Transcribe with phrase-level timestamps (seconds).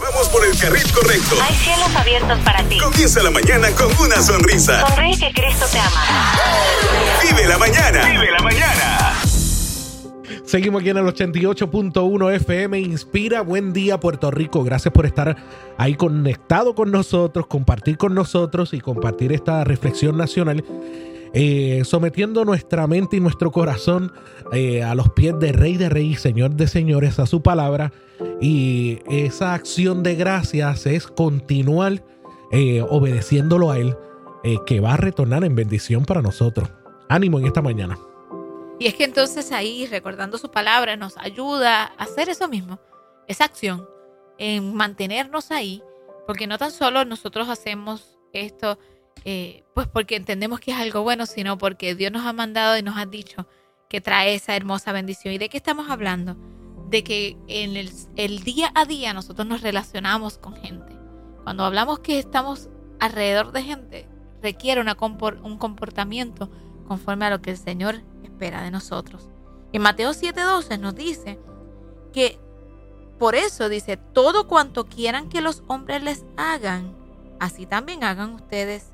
[0.00, 1.36] Vamos por el carril correcto.
[1.42, 2.78] Hay cielos abiertos para ti.
[2.78, 4.86] Comienza la mañana con una sonrisa.
[4.88, 6.34] Sonríe que Cristo te ama.
[7.22, 8.04] Vive la mañana.
[8.10, 9.12] Vive la mañana.
[10.44, 13.40] Seguimos aquí en el 88.1 FM Inspira.
[13.42, 14.62] Buen día, Puerto Rico.
[14.62, 15.36] Gracias por estar
[15.76, 20.64] ahí conectado con nosotros, compartir con nosotros y compartir esta reflexión nacional.
[21.32, 24.12] Eh, sometiendo nuestra mente y nuestro corazón
[24.52, 27.92] eh, a los pies de Rey de Reyes, Señor de Señores, a su palabra.
[28.40, 32.02] Y esa acción de gracias es continuar
[32.52, 33.94] eh, obedeciéndolo a Él,
[34.64, 36.70] que va a retornar en bendición para nosotros.
[37.08, 37.98] Ánimo en esta mañana.
[38.78, 42.78] Y es que entonces ahí, recordando su palabra, nos ayuda a hacer eso mismo,
[43.26, 43.88] esa acción,
[44.38, 45.82] en mantenernos ahí,
[46.26, 48.78] porque no tan solo nosotros hacemos esto,
[49.24, 52.82] eh, pues porque entendemos que es algo bueno, sino porque Dios nos ha mandado y
[52.82, 53.46] nos ha dicho
[53.88, 55.34] que trae esa hermosa bendición.
[55.34, 56.36] ¿Y de qué estamos hablando?
[56.88, 60.96] De que en el, día a día nosotros nos relacionamos con gente.
[61.42, 62.68] Cuando hablamos que estamos
[63.00, 64.08] alrededor de gente,
[64.42, 66.50] requiere un comportamiento
[66.86, 69.28] conforme a lo que el Señor espera de nosotros.
[69.72, 71.38] En Mateo 7:12 nos dice
[72.12, 72.38] que
[73.18, 76.94] por eso dice, todo cuanto quieran que los hombres les hagan,
[77.40, 78.92] así también hagan ustedes.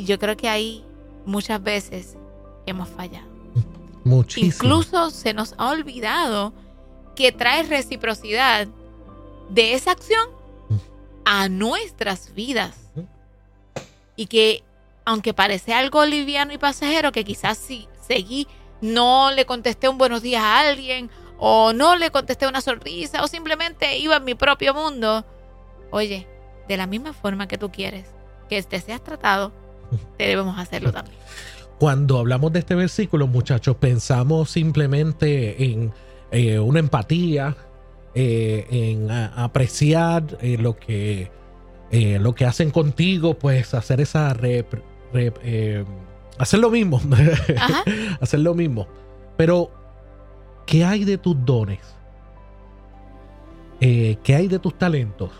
[0.00, 0.82] Y yo creo que ahí
[1.26, 2.16] muchas veces
[2.64, 3.28] hemos fallado.
[4.02, 4.54] Muchísimo.
[4.54, 6.54] Incluso se nos ha olvidado
[7.14, 8.66] que trae reciprocidad
[9.50, 10.26] de esa acción
[11.26, 12.90] a nuestras vidas.
[14.16, 14.64] Y que
[15.04, 18.48] aunque parece algo liviano y pasajero, que quizás si seguí,
[18.80, 23.28] no le contesté un buenos días a alguien, o no le contesté una sonrisa, o
[23.28, 25.26] simplemente iba en mi propio mundo.
[25.90, 26.26] Oye,
[26.68, 28.06] de la misma forma que tú quieres
[28.50, 29.52] que te seas tratado,
[30.18, 31.16] debemos hacerlo también.
[31.78, 35.92] Cuando hablamos de este versículo, muchachos, pensamos simplemente en
[36.30, 37.56] eh, una empatía,
[38.14, 41.30] eh, en a- apreciar eh, lo que
[41.92, 44.80] lo que hacen contigo, pues hacer esa rep-
[45.12, 45.84] rep-
[46.38, 47.00] hacer lo mismo,
[48.20, 48.86] hacer lo mismo.
[49.36, 49.70] Pero
[50.66, 51.80] ¿qué hay de tus dones?
[53.80, 55.30] Eh, ¿Qué hay de tus talentos?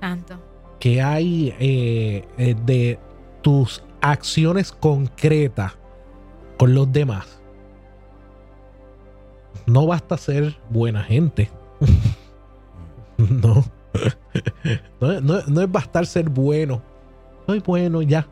[0.00, 0.38] Santo.
[0.78, 3.00] que hay eh, de
[3.42, 5.76] tus acciones concretas
[6.58, 7.40] con los demás.
[9.66, 11.50] No basta ser buena gente.
[13.18, 13.64] no.
[15.00, 15.20] no.
[15.46, 16.82] no- es bastar ser bueno.
[17.46, 18.26] Soy bueno ya.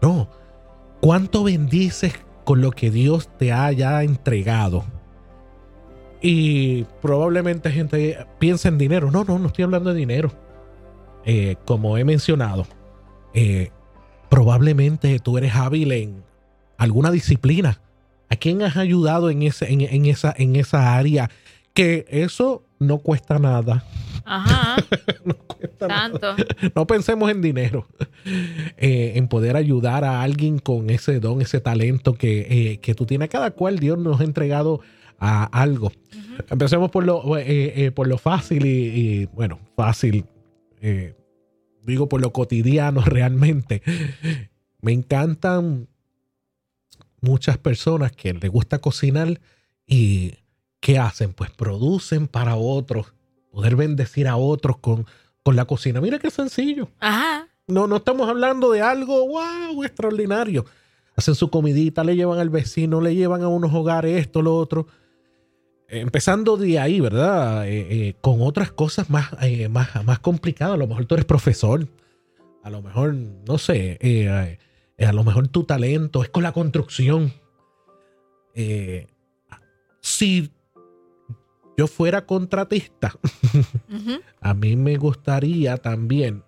[0.00, 0.28] No.
[1.00, 4.84] ¿Cuánto bendices con lo que Dios te haya entregado?
[6.20, 9.10] Y probablemente gente piensa en dinero.
[9.10, 10.32] No, no, no estoy hablando de dinero
[11.24, 12.66] eh, como he mencionado,
[13.34, 13.70] eh,
[14.28, 16.22] probablemente tú eres hábil en
[16.76, 17.80] alguna disciplina.
[18.30, 21.30] ¿A quién has ayudado en, ese, en, en esa, en esa área?
[21.72, 23.84] Que eso no cuesta nada.
[24.24, 24.76] Ajá.
[25.24, 26.18] No cuesta nada.
[26.18, 26.36] Santo.
[26.74, 27.86] No pensemos en dinero,
[28.76, 33.04] eh, en poder ayudar a alguien con ese don, ese talento que, eh, que tú
[33.04, 33.28] tienes.
[33.28, 34.80] Cada cual Dios nos ha entregado
[35.18, 35.92] a algo.
[36.50, 37.44] Empecemos por lo, eh,
[37.86, 40.24] eh, por lo fácil y, y, bueno, fácil.
[41.88, 43.82] Digo por lo cotidiano realmente.
[44.80, 45.88] Me encantan
[47.20, 49.40] muchas personas que les gusta cocinar
[49.86, 50.34] y
[50.80, 51.32] ¿qué hacen?
[51.32, 53.14] Pues producen para otros,
[53.50, 55.06] poder bendecir a otros con,
[55.42, 56.00] con la cocina.
[56.00, 56.88] Mira qué sencillo.
[57.00, 57.48] Ajá.
[57.66, 60.64] No, no estamos hablando de algo, wow, extraordinario.
[61.16, 64.86] Hacen su comidita, le llevan al vecino, le llevan a unos hogares esto, lo otro.
[65.90, 67.66] Empezando de ahí, ¿verdad?
[67.66, 70.74] Eh, eh, con otras cosas más, eh, más, más complicadas.
[70.74, 71.88] A lo mejor tú eres profesor.
[72.62, 74.58] A lo mejor, no sé,
[74.98, 77.32] a lo mejor tu talento es con la construcción.
[80.00, 80.50] Si
[81.78, 83.14] yo fuera contratista,
[84.42, 86.42] a mí me gustaría también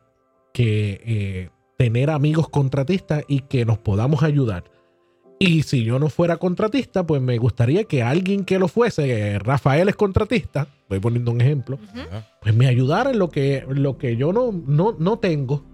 [0.52, 1.48] que
[1.78, 4.64] tener amigos contratistas y que nos podamos ayudar.
[5.42, 9.38] Y si yo no fuera contratista, pues me gustaría que alguien que lo fuese, eh,
[9.38, 11.78] Rafael es contratista, estoy poniendo un ejemplo,
[12.42, 15.64] pues me ayudara en lo que, lo que yo no, no, no tengo.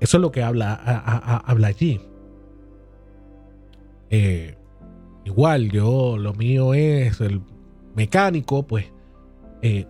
[0.00, 2.00] Eso es lo que habla, a- a- a- habla allí.
[4.08, 4.54] Eh,
[5.26, 7.42] igual, yo lo mío es el
[7.94, 8.86] mecánico, pues,
[9.60, 9.86] eh,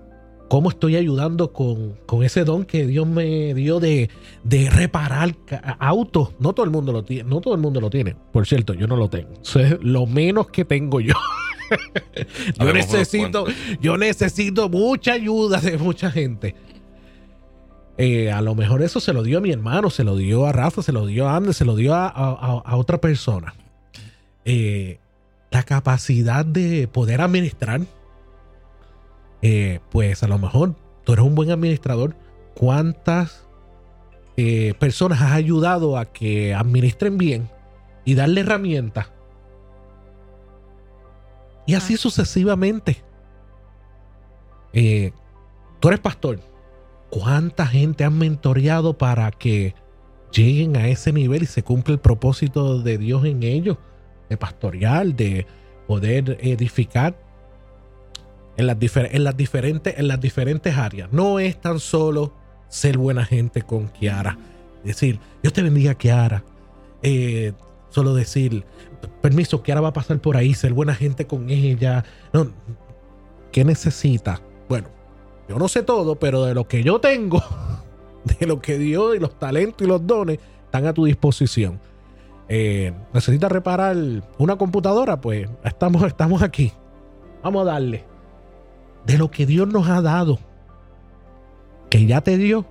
[0.48, 4.10] ¿cómo estoy ayudando con, con ese don que Dios me dio de,
[4.44, 5.34] de reparar
[5.78, 6.30] autos?
[6.38, 8.14] No todo el mundo lo tiene, no todo el mundo lo tiene.
[8.32, 9.30] Por cierto, yo no lo tengo.
[9.42, 11.14] Eso es lo menos que tengo yo.
[12.58, 13.46] yo necesito,
[13.80, 16.54] yo necesito mucha ayuda de mucha gente.
[17.96, 20.52] Eh, a lo mejor eso se lo dio a mi hermano, se lo dio a
[20.52, 23.54] Rafa, se lo dio a Andes, se lo dio a, a- a- a otra persona.
[24.44, 24.98] Eh,
[25.52, 27.80] la capacidad de poder administrar,
[29.46, 30.74] eh, pues a lo mejor
[31.04, 32.16] tú eres un buen administrador.
[32.54, 33.46] ¿Cuántas
[34.38, 37.50] eh, personas has ayudado a que administren bien
[38.06, 39.12] y darle herramientas?
[41.66, 41.98] Y así Ah.
[41.98, 43.04] sucesivamente.
[44.72, 45.12] Eh,
[45.78, 46.40] tú eres pastor.
[47.10, 49.74] ¿Cuánta gente has mentoreado para que
[50.32, 53.76] lleguen a ese nivel y se cumpla el propósito de Dios en ellos?
[54.30, 55.46] De pastorear, de
[55.86, 57.14] poder edificar
[58.56, 61.12] en las, en las diferentes, en las diferentes áreas.
[61.12, 62.32] No es tan solo
[62.68, 64.38] ser buena gente con Kiara.
[64.82, 66.44] Decir, Dios te bendiga, Kiara.
[67.02, 67.52] Eh,
[67.88, 68.64] solo decir,
[69.20, 72.04] permiso, Kiara va a pasar por ahí, ser buena gente con ella.
[72.32, 72.50] No,
[73.54, 74.40] ¿Qué necesita?
[74.68, 74.88] Bueno,
[75.48, 77.40] yo no sé todo, pero de lo que yo tengo,
[78.40, 81.78] de lo que Dios y los talentos y los dones están a tu disposición.
[82.48, 83.96] Eh, ¿Necesitas reparar
[84.38, 85.20] una computadora?
[85.20, 86.72] Pues estamos, estamos aquí.
[87.44, 88.13] Vamos a darle.
[89.06, 90.38] De lo que Dios nos ha dado,
[91.90, 92.66] que ya te dio,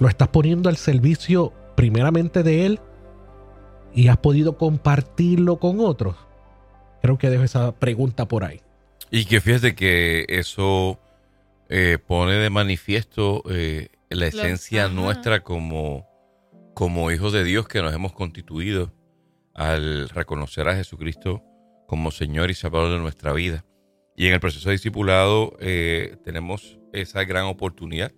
[0.00, 2.80] lo estás poniendo al servicio primeramente de Él
[3.94, 6.16] y has podido compartirlo con otros.
[7.02, 8.60] Creo que dejo esa pregunta por ahí.
[9.10, 10.98] Y que fíjate que eso
[11.68, 16.06] eh, pone de manifiesto eh, la esencia nuestra como,
[16.74, 18.92] como hijos de Dios que nos hemos constituido
[19.54, 21.42] al reconocer a Jesucristo
[21.86, 23.64] como Señor y Salvador de nuestra vida.
[24.18, 28.12] Y en el proceso de discipulado eh, tenemos esa gran oportunidad,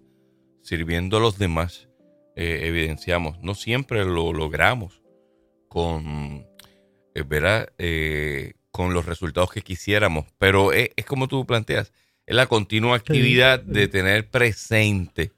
[0.63, 1.91] sirviendo a los demás,
[2.37, 3.39] eh, evidenciamos.
[3.43, 5.03] No siempre lo logramos
[5.69, 6.47] con,
[7.15, 7.69] eh, ¿verdad?
[7.77, 11.93] Eh, con los resultados que quisiéramos, pero es, es como tú planteas,
[12.25, 15.33] es la continua actividad de tener presente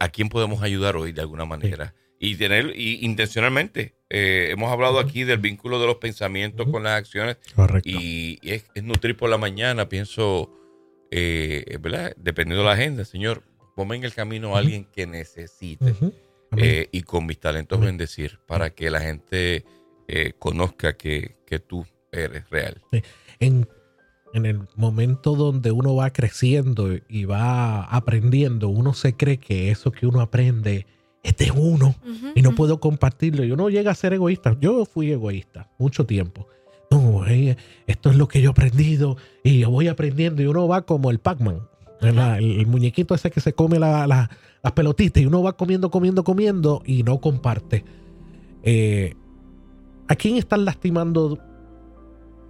[0.00, 1.94] a quién podemos ayudar hoy de alguna manera.
[2.18, 6.98] Y tener, y intencionalmente, eh, hemos hablado aquí del vínculo de los pensamientos con las
[6.98, 7.88] acciones Correcto.
[7.88, 10.50] y, y es, es nutrir por la mañana, pienso,
[11.10, 12.12] eh, ¿verdad?
[12.18, 13.42] Dependiendo de la agenda, Señor,
[13.74, 15.94] ponme en el camino a alguien que necesite
[16.58, 17.88] eh, y con mis talentos Amén.
[17.88, 19.64] bendecir para que la gente
[20.08, 22.82] eh, conozca que, que tú eres real.
[23.40, 23.66] en,
[24.34, 29.90] en el momento donde uno va creciendo y va aprendiendo, uno se cree que eso
[29.90, 30.86] que uno aprende
[31.22, 31.94] es de uno
[32.34, 33.44] y no puedo compartirlo.
[33.44, 34.56] Y uno llega a ser egoísta.
[34.60, 36.46] Yo fui egoísta mucho tiempo.
[36.90, 40.66] No, eh, esto es lo que yo he aprendido y yo voy aprendiendo y uno
[40.68, 41.60] va como el Pac-Man.
[42.00, 44.28] El, el muñequito ese que se come la- la-
[44.62, 47.84] las pelotitas y uno va comiendo, comiendo, comiendo y no comparte.
[48.62, 49.14] Eh,
[50.08, 51.38] ¿A quién están lastimando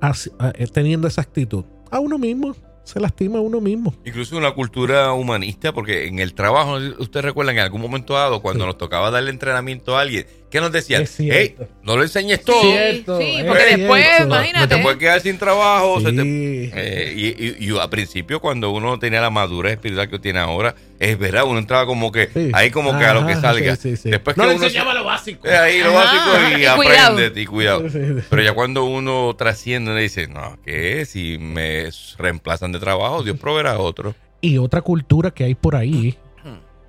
[0.00, 0.12] a-
[0.54, 1.64] eh, teniendo esa actitud?
[1.90, 2.54] A uno mismo.
[2.84, 3.94] Se lastima a uno mismo.
[4.05, 8.64] Incluso una cultura humanista, porque en el trabajo, usted recuerda en algún momento dado, cuando
[8.64, 8.67] Sí.
[8.67, 11.05] nos tocaba darle entrenamiento a alguien, ¿qué nos decían?
[11.19, 14.25] Hey, no lo enseñes todo, Sí, Cierto, sí, es porque después, cierto.
[14.26, 14.75] no imagínate.
[14.76, 16.00] te puedes quedar sin trabajo.
[16.00, 16.70] se te- Sí.
[16.75, 20.75] Eh, y, y- y a principio, cuando uno tenía la madurez espiritual que tiene ahora,
[21.10, 22.50] es verdad, uno entraba como que Sí.
[22.54, 23.75] ahí como que a lo que salga.
[23.76, 24.10] sí, sí, sí.
[24.10, 25.46] Después no que le uno enseñaba lo básico.
[25.46, 27.84] Eh, ahí lo Ajá, básico y, aprende y cuidado.
[28.31, 31.04] Pero ya cuando uno trasciende, uno dice, no, ¿qué?
[31.04, 31.88] Si me
[32.19, 34.14] reemplazan de trabajo, Dios proveerá otro.
[34.40, 36.16] Y otra cultura que hay por ahí,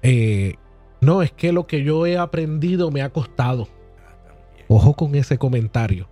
[0.02, 0.56] eh,
[1.02, 3.68] no, es que lo que yo he aprendido me ha costado.
[4.68, 6.08] Ojo con ese comentario.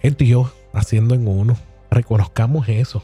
[0.00, 1.56] Es Dios haciendo en uno.
[1.90, 3.02] Reconozcamos eso.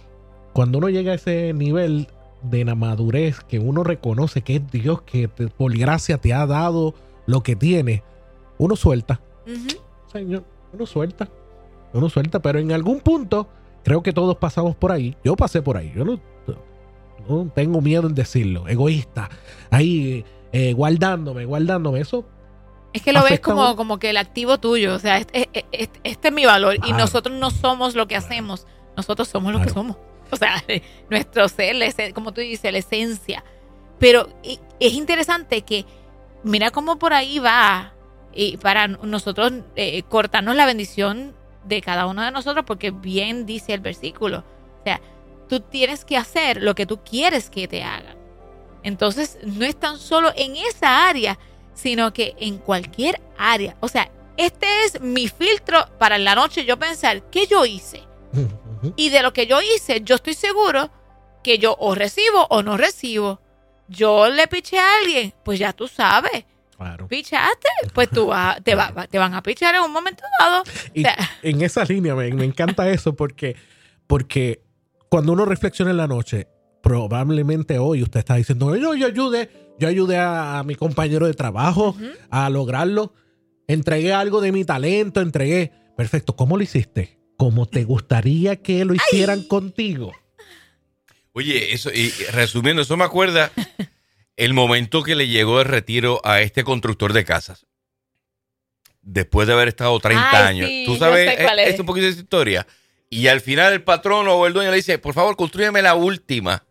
[0.52, 2.08] Cuando uno llega a ese nivel
[2.42, 6.46] de la madurez, que uno reconoce que es Dios que te- por gracia te ha
[6.46, 6.94] dado
[7.26, 8.02] lo que tiene,
[8.58, 9.20] uno suelta.
[10.12, 11.28] Señor, uno suelta.
[11.92, 13.48] Uno suelta, pero en algún punto,
[13.84, 15.16] creo que todos pasamos por ahí.
[15.24, 15.92] Yo pasé por ahí.
[15.94, 16.20] Yo no,
[17.28, 18.66] no tengo miedo en decirlo.
[18.68, 19.28] Egoísta.
[19.70, 22.00] Ahí eh, guardándome, guardándome.
[22.00, 22.24] Eso
[22.92, 24.94] Es que lo ves como, como que el activo tuyo.
[24.94, 26.76] O sea, este, este- este es mi valor.
[26.84, 28.66] Y nosotros no somos lo que hacemos.
[28.96, 29.96] Nosotros somos lo que somos.
[30.34, 30.64] O sea,
[31.10, 31.76] nuestro ser,
[32.14, 33.44] como tú dices, la esencia.
[33.98, 34.30] Pero
[34.80, 35.84] es interesante que
[36.42, 37.92] mira cómo por ahí va.
[38.32, 41.34] Y para nosotros eh, cortarnos la bendición
[41.64, 44.38] de cada uno de nosotros, porque bien dice el versículo.
[44.80, 45.02] O sea,
[45.50, 48.16] tú tienes que hacer lo que tú quieres que te hagan.
[48.82, 51.38] Entonces, no es tan solo en esa área,
[51.74, 53.76] sino que en cualquier área.
[53.80, 58.02] O sea, este es mi filtro para la noche yo pensar, ¿qué yo hice?
[58.96, 60.90] Y de lo que yo hice, yo estoy seguro
[61.42, 63.40] que yo o recibo o no recibo.
[63.88, 66.44] Yo le piché a alguien, pues ya tú sabes,
[66.76, 67.06] Claro.
[67.08, 70.62] pichaste, pues tú vas- te, va- te van a pichar en un momento dado.
[70.94, 73.54] Y O sea, en esa línea me, me encanta eso porque,
[74.06, 74.62] porque
[75.08, 76.48] cuando uno reflexiona en la noche,
[76.82, 81.34] probablemente hoy usted está diciendo, yo, yo ayudé, yo ayudé a, a mi compañero de
[81.34, 81.94] trabajo
[82.30, 83.12] a lograrlo,
[83.66, 85.72] entregué algo de mi talento, entregué.
[85.96, 87.18] Perfecto, ¿cómo lo hiciste?
[87.42, 90.12] ¿Cómo te gustaría que lo hicieran contigo?
[91.32, 93.50] Oye, eso, y resumiendo, eso me acuerda
[94.36, 97.66] el momento que le llegó el retiro a este constructor de casas.
[99.00, 100.68] Después de haber estado 30 Ay, años.
[100.68, 101.74] sí, Tú sabes, sé cuál es, es.
[101.74, 102.64] es un poquito de historia.
[103.10, 106.62] Y al final el patrón o el dueño le dice, por favor, construyeme la última.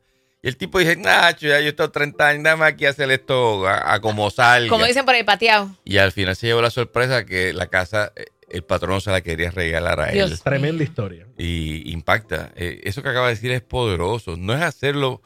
[0.41, 3.11] Y el tipo dice, Nacho, ya yo he estado 30 años, nada más aquí hacer
[3.11, 4.69] esto a, a como salga.
[4.69, 5.75] Como dicen por ahí, pateado.
[5.83, 9.21] Y al final se llevó la sorpresa que la casa, eh, el patrón se la
[9.21, 10.15] quería regalar a él.
[10.27, 10.41] Dios.
[10.43, 11.27] Tremenda historia.
[11.37, 12.51] Y impacta.
[12.55, 14.37] Eh, eso que acaba de decir es poderoso.
[14.37, 15.21] No es hacerlo,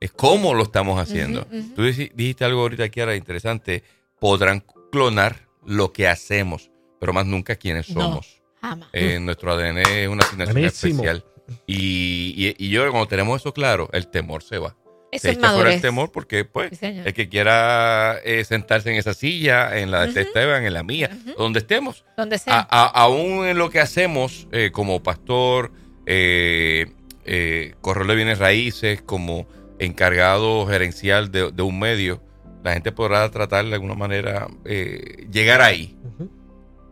[0.00, 1.46] es cómo lo estamos haciendo.
[1.50, 1.74] Ujú.
[1.74, 3.82] Tú dijiste algo ahorita que era interesante.
[4.18, 6.70] Podrán clonar lo que hacemos,
[7.00, 8.02] pero más nunca quienes No.
[8.02, 8.42] somos.
[8.60, 8.88] Jamás.
[8.92, 10.92] Eh, nuestro ADN es una asignación Buenísimo.
[11.04, 11.24] especial.
[11.66, 14.74] Y, y, y yo, cuando tenemos eso claro, el temor se va.
[15.16, 18.96] Eso se echa fuera el temor porque, pues, Sí, el que quiera eh, sentarse en
[18.96, 20.18] esa silla, en la de Ujú.
[20.20, 22.66] Esteban, en la mía, donde estemos, Donde a- sea.
[22.70, 25.72] a- aún en lo que hacemos eh, como pastor,
[26.06, 26.86] eh,
[27.24, 29.46] eh, corredor de bienes raíces, como
[29.78, 32.22] encargado gerencial de, de un medio,
[32.64, 35.96] la gente podrá tratar de alguna manera eh, llegar ahí.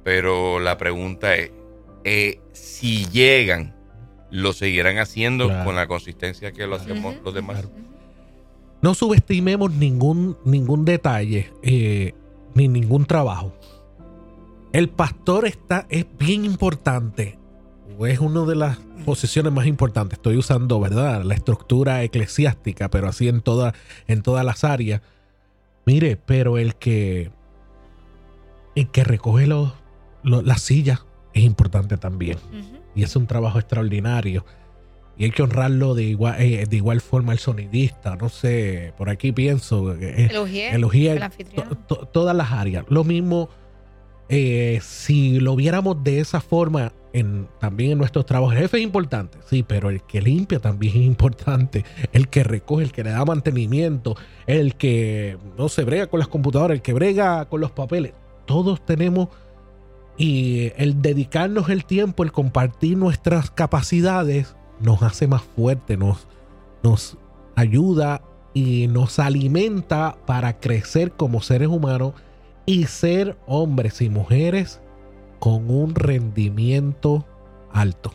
[0.05, 1.51] Pero la pregunta es,
[2.05, 3.75] eh, si llegan,
[4.31, 5.65] ¿lo seguirán haciendo Claro.
[5.65, 7.61] con la consistencia que lo hacemos los demás?
[7.63, 7.75] Claro.
[8.85, 12.13] No subestimemos ningún, ningún detalle eh,
[12.55, 13.55] ni ningún trabajo.
[14.75, 17.39] El pastor está, es bien importante.
[17.99, 18.77] o Es una de las
[19.07, 20.19] posiciones más importantes.
[20.19, 21.23] Estoy usando, ¿verdad?
[21.25, 23.73] La estructura eclesiástica, pero así en, toda,
[24.07, 25.01] en todas las áreas.
[25.87, 27.31] Mire, pero el que,
[28.75, 29.73] el que recoge los,
[30.23, 32.37] los- las sillas es importante también
[32.95, 34.45] y es un trabajo extraordinario.
[35.17, 38.17] Y hay que honrarlo de igual, eh, de igual forma al sonidista.
[38.17, 39.95] No sé, por aquí pienso.
[39.95, 40.29] eh,
[41.69, 42.85] to- to- todas las áreas.
[42.89, 43.49] Lo mismo,
[44.29, 48.55] eh, si lo viéramos de esa forma en, también en nuestros trabajos.
[48.57, 51.85] El jefe es importante, sí, pero el que limpia también es importante.
[52.13, 54.17] El que recoge, el que le da mantenimiento,
[54.49, 58.15] el que no se brega con las computadoras, el que brega con los papeles.
[58.47, 59.29] Todos tenemos
[60.17, 66.27] y el dedicarnos el tiempo, el compartir nuestras capacidades, nos hace más fuerte, nos,
[66.83, 67.17] nos
[67.57, 68.23] ayuda
[68.53, 72.13] y nos alimenta para crecer como seres humanos
[72.67, 74.81] y ser hombres y mujeres
[75.41, 77.27] con un rendimiento
[77.73, 78.13] alto.